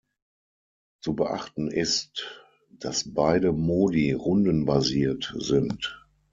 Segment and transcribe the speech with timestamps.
[1.03, 6.07] Zu beachten ist, dass beide Modi rundenbasiert sind.